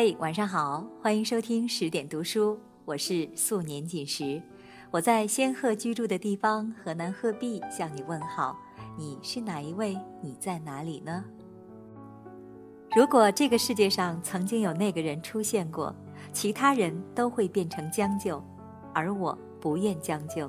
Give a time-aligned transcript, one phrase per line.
[0.00, 4.40] 嘿，晚上好，欢迎收听十点读书，我是素年锦时，
[4.92, 8.56] 我在仙鹤居住的地方河南鹤壁向你问好。
[8.96, 9.98] 你是哪一位？
[10.22, 11.24] 你在哪里呢？
[12.94, 15.92] 如果这个世界上曾经有那个人出现过，
[16.32, 18.40] 其他人都会变成将就，
[18.94, 20.48] 而我不愿将就。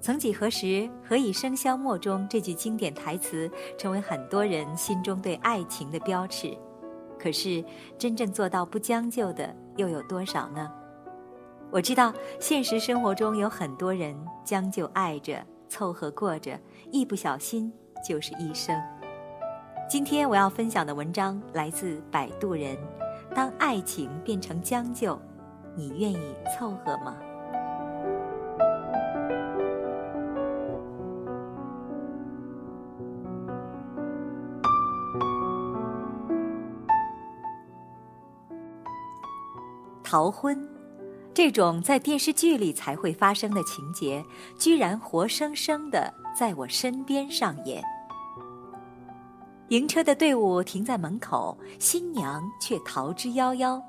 [0.00, 6.56] 曾几何时，“何以笙箫默”中这句经典台词成为很多人心中对爱情的标尺。
[7.20, 7.62] 可是，
[7.98, 10.70] 真正做到不将就的又有多少呢？
[11.70, 16.58] 我知道，现实生活中有很多人将就爱着、凑合过着，
[16.90, 17.70] 一不小心
[18.08, 18.74] 就是一生。
[19.88, 22.76] 今天我要分享的文章来自摆渡人。
[23.34, 25.20] 当爱情变成将就，
[25.76, 27.16] 你愿意凑合吗？
[40.10, 40.68] 逃婚，
[41.32, 44.24] 这种在电视剧里才会发生的情节，
[44.58, 47.80] 居然活生生的在我身边上演。
[49.68, 53.80] 迎车的队伍停在门口，新娘却逃之夭夭。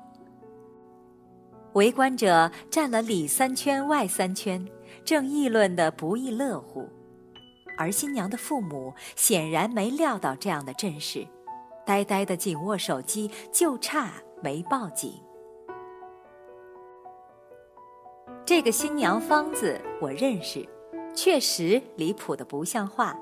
[1.72, 4.64] 围观者站了里三圈外三圈，
[5.04, 6.88] 正议论的不亦乐乎。
[7.76, 11.26] 而新娘的父母显然没料到这样的阵势，
[11.84, 15.20] 呆呆的紧握手机，就差没报警。
[18.54, 20.62] 这个新娘方子我认识，
[21.14, 23.18] 确实离谱的不像话。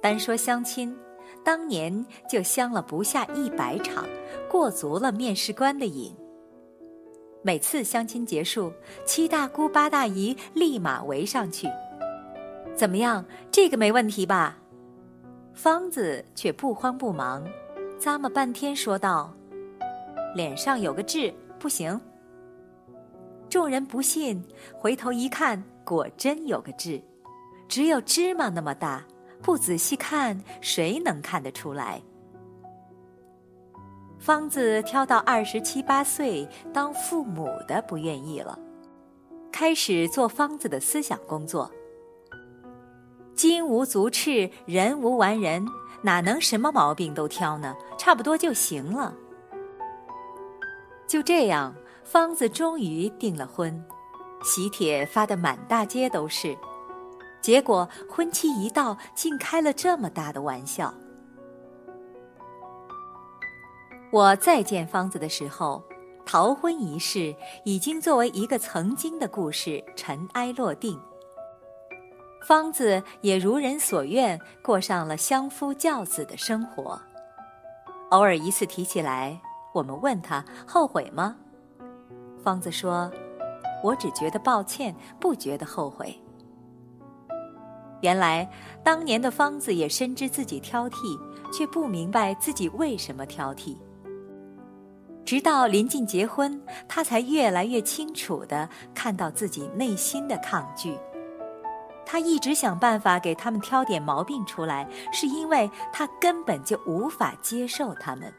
[0.00, 0.96] 单说相亲，
[1.44, 4.06] 当年就相了不下一百场，
[4.48, 6.16] 过足了面试官的瘾。
[7.42, 8.72] 每次相亲结束，
[9.04, 11.68] 七大姑八大姨立马围上去
[12.74, 14.56] ：“怎么样，这个没问题吧？”
[15.52, 17.46] 方子却不慌不忙，
[18.00, 19.30] 咂摸半天说道
[20.34, 22.00] ：“脸上有个痣，不行。”
[23.48, 24.44] 众人不信，
[24.74, 27.02] 回头一看，果真有个痣，
[27.66, 29.04] 只有芝麻那么大。
[29.40, 32.02] 不仔细看，谁能看得出来？
[34.18, 38.58] 方子挑到二十七八岁当父母的不愿意了，
[39.52, 41.70] 开始做方子的思想工作。
[43.34, 45.64] 金无足赤，人无完人，
[46.02, 47.74] 哪能什么毛病都挑呢？
[47.96, 49.14] 差不多就行了。
[51.06, 51.74] 就这样。
[52.10, 53.84] 方子终于订了婚，
[54.42, 56.56] 喜帖发得满大街都是，
[57.42, 60.94] 结果婚期一到，竟开了这么大的玩笑。
[64.10, 65.84] 我再见方子的时候，
[66.24, 67.36] 逃婚一事
[67.66, 70.98] 已经作为一个曾经的故事尘埃落定，
[72.46, 76.98] 方子也如人所愿过上了相夫教子的生活。
[78.08, 79.38] 偶尔一次提起来，
[79.74, 81.36] 我们问他后悔吗？
[82.48, 83.12] 方子说
[83.84, 86.18] ：“我只觉得抱歉，不觉得后悔。”
[88.00, 88.50] 原来
[88.82, 91.20] 当年的方子也深知自己挑剔，
[91.52, 93.76] 却不明白自己为什么挑剔。
[95.26, 96.58] 直到临近结婚，
[96.88, 100.96] 他才越来越清楚的看到自己内心的抗拒。
[102.06, 108.32] 他一直想办法给他们挑点毛病出来，是因为他根本就无法接受他们。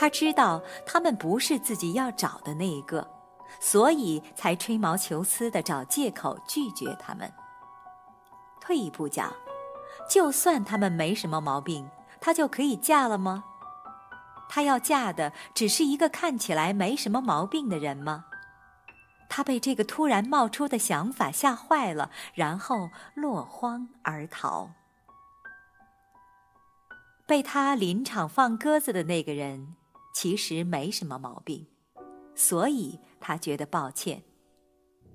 [0.00, 3.06] 他知道他们不是自己要找的那一个，
[3.60, 7.30] 所以才吹毛求疵的找借口拒绝他们。
[8.62, 9.30] 退一步讲，
[10.08, 11.86] 就算他们没什么毛病，
[12.18, 13.44] 他就可以嫁了吗？
[14.48, 18.24] 他要嫁的只是一个看起来没什么毛病的人吗？
[19.28, 24.70] 他被这个突然冒出的想法吓坏了，然后落荒而逃。
[27.26, 29.76] 被他临场放鸽子的那个人。
[30.12, 31.66] 其实没什么毛病，
[32.34, 34.22] 所以他觉得抱歉。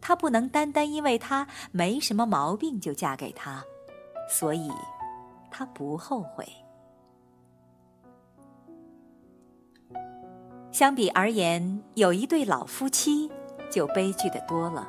[0.01, 3.63] 他不能单单因为他没什么毛病就嫁给他，
[4.29, 4.69] 所以
[5.49, 6.47] 他不后悔。
[10.71, 13.31] 相比而言，有一对老夫妻
[13.71, 14.87] 就悲剧的多了。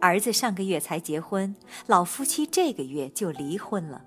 [0.00, 1.54] 儿子上个月才结婚，
[1.86, 4.04] 老夫妻这个月就离婚了。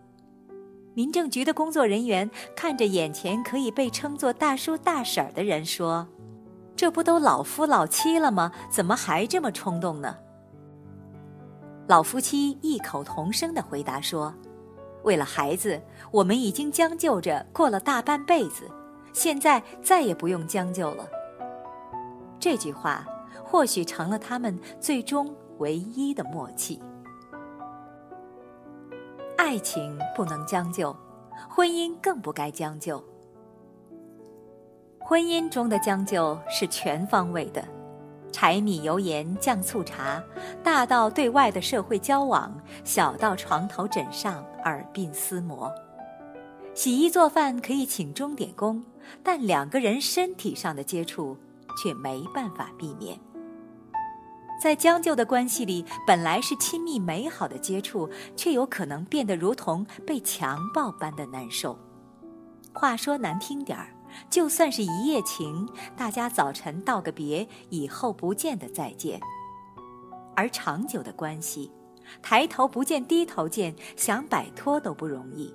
[0.95, 6.07] 民政局的工作人员看着眼前可以被称作大叔大婶儿的人说
[6.73, 8.49] ：“这不都老夫老妻了吗？
[8.71, 10.15] 怎么还这么冲动呢？”
[11.85, 14.33] 老夫妻异口同声的回答说
[15.03, 15.81] ：“为了孩子，
[16.11, 18.71] 我们已经将就着过了大半辈子，
[19.11, 21.05] 现在再也不用将就了。”
[22.39, 23.05] 这句话
[23.43, 26.81] 或许成了他们最终唯一的默契。
[29.37, 30.95] 爱情不能将就，
[31.49, 33.03] 婚姻更不该将就。
[34.99, 37.63] 婚姻中的将就，是全方位的，
[38.31, 40.23] 柴米油盐酱醋茶，
[40.63, 42.53] 大到对外的社会交往，
[42.83, 45.71] 小到床头枕上耳鬓厮磨。
[46.73, 48.83] 洗衣做饭可以请钟点工，
[49.21, 51.37] 但两个人身体上的接触
[51.81, 53.17] 却没办法避免。
[54.61, 61.77] 在将就的关系里，本来是亲密美好的接触，却有可能变得如同被强暴般的难受。
[62.73, 63.93] 话说难听点儿，
[64.29, 69.19] 就算是一夜情，大家早晨道个别，以后不见的再见。
[70.35, 71.71] 而长久的关系，
[72.21, 75.53] 抬头不见低头见，想摆脱都不容易。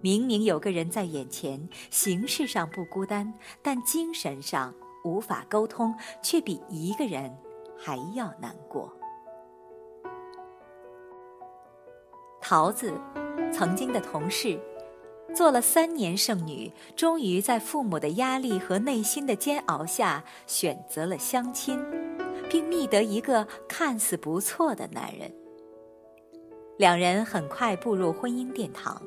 [0.00, 4.72] 明明有个人在眼前，形式上不孤单，但精神上
[5.04, 7.36] 无法沟通，却比一个人
[7.78, 8.92] 还要难过。
[12.40, 12.92] 桃子，
[13.52, 14.58] 曾经的同事，
[15.34, 21.78] 做了三年剩女，终于在父母的压力和内心的煎熬下，选择了相亲，
[22.48, 25.30] 并觅得一个看似不错的男人。
[26.78, 29.00] 两人很快步入婚姻殿堂。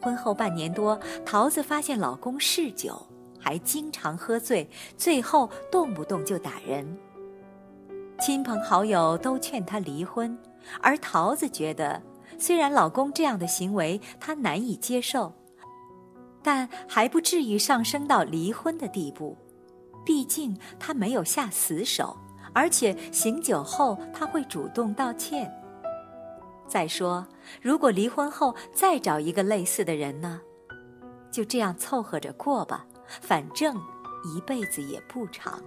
[0.00, 2.94] 婚后半年多，桃子发现老公嗜酒，
[3.40, 6.96] 还经常喝醉，最后动不动就打人。
[8.18, 10.36] 亲朋好友都劝她离婚，
[10.80, 12.02] 而桃子觉得，
[12.38, 15.32] 虽然老公这样的行为她难以接受，
[16.42, 19.36] 但还不至于上升到离婚的地步。
[20.04, 22.16] 毕竟他没有下死手，
[22.52, 25.52] 而且醒酒后他会主动道歉。
[26.68, 27.26] 再说，
[27.60, 30.40] 如果离婚后再找一个类似的人呢？
[31.32, 32.86] 就这样凑合着过吧，
[33.20, 33.76] 反正
[34.24, 35.60] 一辈子也不长。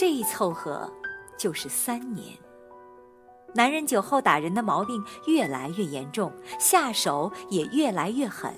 [0.00, 0.90] 这一凑合
[1.36, 2.34] 就是三年。
[3.54, 8.50] 男人酒后打人的毛病越来越严重，下手也越来越狠。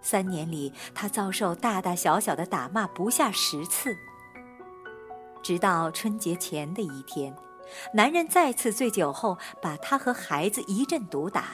[0.00, 3.96] 三年里，他遭受大大小小的打骂不下十次，
[5.40, 7.32] 直到春节前的一天。
[7.94, 11.50] 男人再次醉酒后，把他和孩子一阵毒打，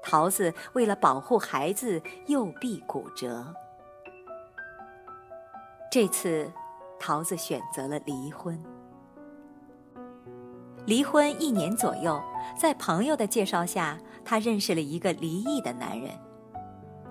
[0.00, 3.52] 桃子为了保护孩子，右臂骨折。
[5.90, 6.52] 这次，
[6.98, 8.62] 桃子选择了离婚。
[10.86, 12.22] 离婚一年左右，
[12.58, 16.10] 在朋友的介绍下，她认识了一个离异的男人。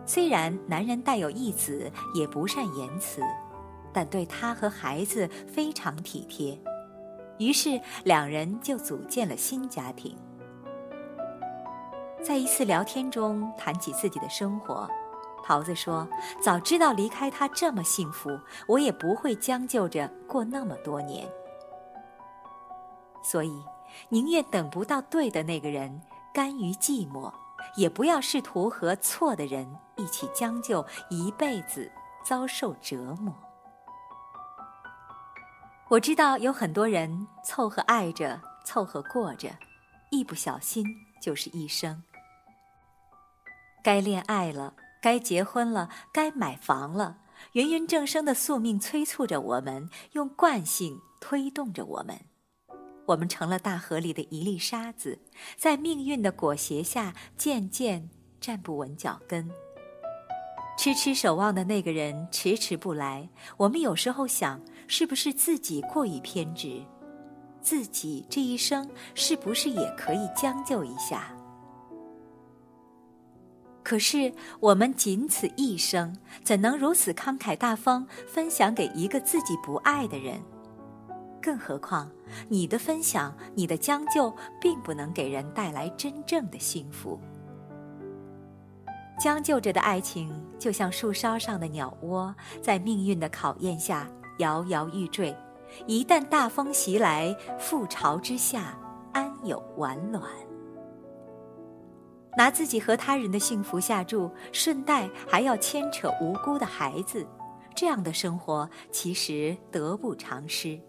[0.06, 3.22] 虽然男人带有义子，也不善言辞，
[3.92, 6.60] 但对她和孩子非常体贴。
[7.40, 10.16] 于是两人就组建了新家庭。
[12.22, 14.88] 在一次聊天中谈起自己的生活，
[15.44, 16.08] 桃子说
[16.42, 21.30] ：“早知道离开他这么幸福，我也不会将就着过那么多年。
[23.22, 23.64] 所以，
[24.10, 26.02] 宁愿等不到对的那个人，
[26.34, 27.32] 甘于寂寞，
[27.76, 29.68] 也不要试图和错的人
[29.98, 31.92] 一起将就一辈子，
[32.24, 33.34] 遭受折磨。”
[35.90, 39.50] 我知道有很多人凑合爱着，凑合过着，
[40.10, 40.86] 一不小心
[41.22, 42.02] 就是一生。
[43.84, 47.18] 该恋爱了，该结婚了，该买房了，
[47.52, 52.22] 芸芸众生的宿命催促着我们，用惯性推动着我们。
[53.08, 55.20] 我们成了大河里的一粒沙子，
[55.58, 59.52] 在命运的裹挟下，渐渐站不稳脚跟。
[60.78, 66.82] 痴痴守望的那个人迟迟不来，我们有时候想，是不是自己过于偏执？
[67.62, 71.36] 自己这一生是不是也可以将就一下？
[73.84, 80.42] 可是我们仅此一生，怎能如此慷慨大方分享给一个自己不爱的人？
[81.42, 82.10] 更何况，
[82.48, 87.20] 你的分享，你的将就，并不能给人带来真正的幸福。
[89.20, 94.08] 将就着的爱情，就像树梢上的鸟窝，在命运的考验下
[94.40, 95.36] 摇摇欲坠。
[95.86, 98.78] 一旦大风袭来，覆巢之下，
[99.12, 100.24] 安有完卵？
[102.38, 107.26] 拿自己和他人的幸福下注，顺带还要牵扯无辜的孩子，
[107.76, 110.80] 这样的生活其实得不偿失。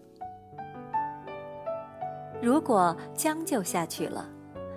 [2.41, 4.29] 如果将就下去了，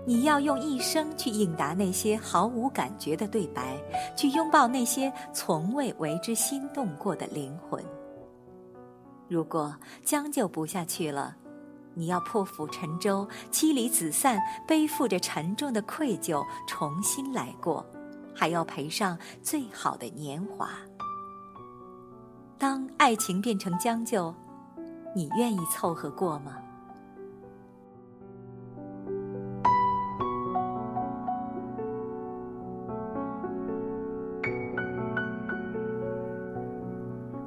[0.06, 3.76] 你要用一生去应答那些毫无感觉的对白，
[4.16, 7.82] 去拥抱那些从未为之心动过的灵魂。
[9.28, 11.36] 如果将就不下去了，
[11.98, 17.84] 你要破釜沉舟、妻离子散，背负着沉重的愧疚重新来过，
[18.32, 20.70] 还要赔上最好的年华。
[22.56, 24.32] 当爱情变成将就，
[25.12, 26.58] 你愿意凑合过吗？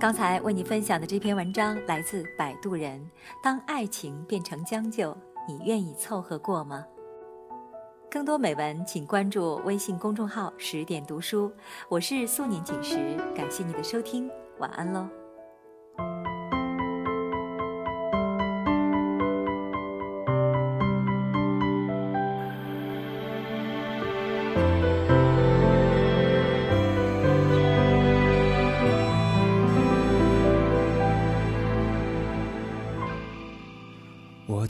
[0.01, 2.99] 刚才为你分享的这篇文章来自摆渡人。
[3.43, 5.15] 当爱情变成将就，
[5.47, 6.83] 你愿意凑合过吗？
[8.09, 11.53] 更多美文，请关注微信公众号“十点读书”。
[11.87, 14.27] 我是素年锦时，感谢你的收听，
[14.57, 15.07] 晚安喽。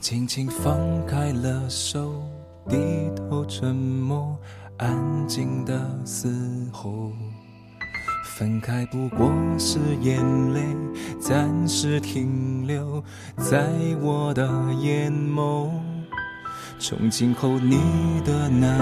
[0.02, 2.24] 轻轻放开了手，
[2.68, 2.76] 低
[3.14, 4.36] 头沉默，
[4.76, 4.92] 安
[5.28, 6.28] 静的嘶
[6.72, 7.12] 吼。
[8.26, 10.20] 分开不过是眼
[10.52, 10.60] 泪
[11.20, 13.00] 暂时停留
[13.36, 13.64] 在
[14.00, 15.70] 我的眼眸。
[16.80, 17.78] 从今后你
[18.24, 18.78] 的难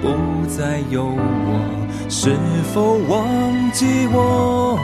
[0.00, 2.34] 过不再有我，是
[2.72, 4.78] 否忘记我？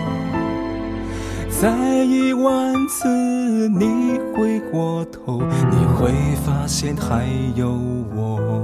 [1.49, 3.09] 再一万次
[3.69, 6.12] 你回过头，你会
[6.45, 7.71] 发现还有
[8.14, 8.62] 我。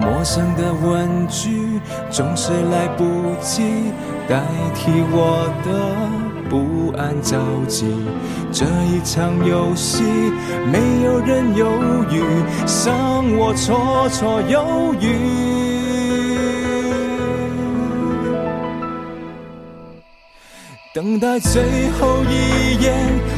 [0.00, 1.80] 陌生的问句
[2.10, 3.04] 总是来不
[3.40, 3.62] 及
[4.28, 4.42] 代
[4.74, 5.68] 替我的
[6.48, 7.86] 不安着急。
[8.50, 10.02] 这一场游戏，
[10.72, 11.66] 没有人犹
[12.10, 12.22] 豫，
[12.66, 15.77] 伤我绰绰有余。
[20.98, 22.92] 等待最后一眼，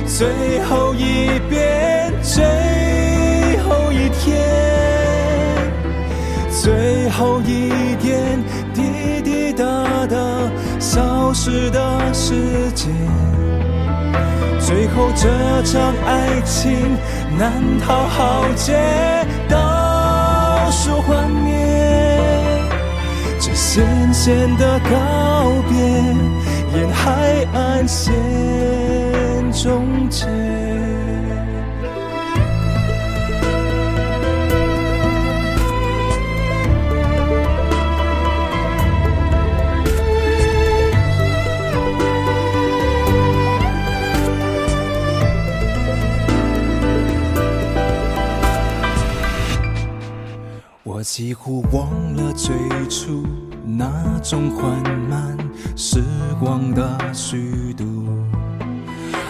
[0.06, 2.42] 最后一遍，最
[3.58, 4.40] 后一天，
[6.48, 10.16] 最后一点滴滴答答
[10.78, 12.32] 消失的时
[12.74, 12.88] 间。
[14.58, 15.28] 最后这
[15.64, 16.72] 场爱情
[17.38, 17.52] 难
[17.86, 18.72] 逃浩劫，
[19.50, 21.52] 倒数幻灭，
[23.38, 26.39] 这咸咸的告别。
[26.72, 28.12] 沿海岸线
[29.52, 30.26] 终结。
[50.82, 52.54] 我几乎忘了最
[52.88, 53.24] 初
[53.64, 54.70] 那种缓
[55.08, 55.39] 慢。
[55.76, 56.02] 时
[56.38, 57.84] 光的虚度，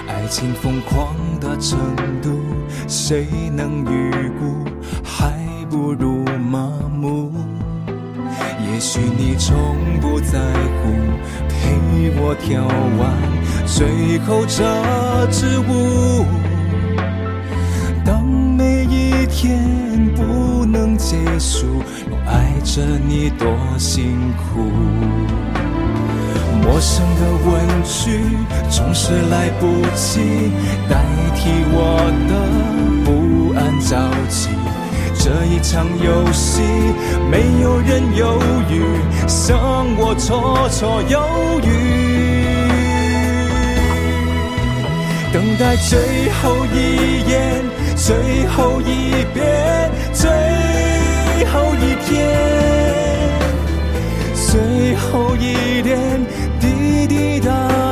[0.08, 1.78] 爱情疯狂的程
[2.22, 2.40] 度，
[2.88, 4.64] 谁能预估？
[5.04, 5.32] 还
[5.70, 7.32] 不如麻木。
[8.72, 10.90] 也许你从不在乎，
[11.48, 12.66] 陪我跳
[12.98, 13.12] 完
[13.66, 16.24] 最后这支舞。
[18.04, 21.66] 当每一天不能结束，
[22.10, 23.46] 我爱着你多
[23.78, 25.49] 辛苦。
[26.70, 28.22] 陌生的问句
[28.70, 30.20] 总是来不及
[30.88, 31.02] 代
[31.34, 31.98] 替我
[32.28, 32.32] 的
[33.04, 33.90] 不安着
[34.28, 34.48] 急。
[35.18, 36.62] 这一场游戏，
[37.28, 38.38] 没有人犹
[38.70, 38.84] 豫，
[39.48, 41.20] 让我绰绰有
[41.60, 41.68] 余。
[45.32, 46.76] 等待最后一
[47.28, 47.64] 眼，
[47.96, 50.30] 最后一遍，最
[51.46, 52.14] 后一天，
[54.34, 55.98] 最后一点。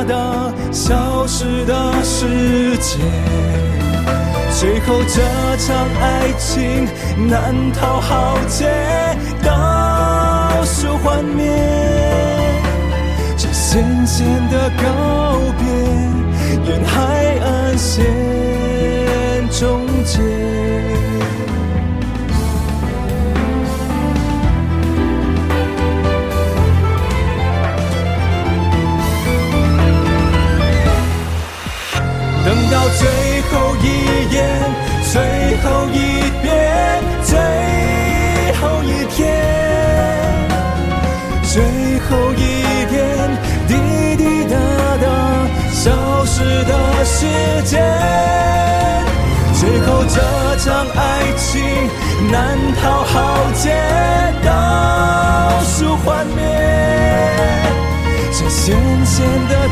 [0.09, 2.97] 滴滴答答消失的世界，
[4.59, 5.21] 最后这
[5.57, 6.87] 场爱情
[7.29, 8.67] 难逃浩劫，
[9.43, 11.45] 倒数幻灭，
[13.37, 14.83] 这咸咸的告
[15.59, 18.03] 别，沿海岸线
[19.51, 20.58] 终结。
[32.71, 33.07] 到最
[33.49, 33.85] 后一
[34.31, 34.37] 眼，
[35.11, 35.21] 最
[35.63, 35.97] 后一
[36.41, 37.33] 遍，最
[38.61, 39.17] 后一天，
[41.43, 41.63] 最
[42.01, 42.95] 后一点
[43.67, 43.73] 滴
[44.17, 44.55] 滴答
[45.01, 45.05] 答
[45.71, 46.71] 消失的
[47.05, 47.25] 时
[47.65, 47.81] 间，
[49.53, 50.15] 最后这
[50.57, 50.99] 场爱
[51.37, 51.61] 情
[52.31, 53.73] 难逃浩劫，
[54.45, 54.49] 倒
[55.63, 56.37] 数幻灭，
[58.31, 59.67] 这咸咸的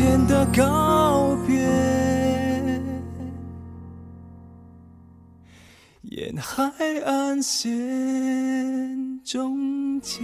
[0.00, 1.60] 咸咸的告别，
[6.04, 6.72] 沿海
[7.04, 10.22] 岸线终结。